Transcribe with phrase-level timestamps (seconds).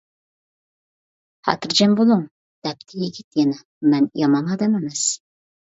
[1.49, 2.25] خاتىرجەم بولۇڭ،
[2.69, 3.63] دەپتۇ يىگىت يەنە،
[3.95, 5.09] مەن يامان ئادەم ئەمەس.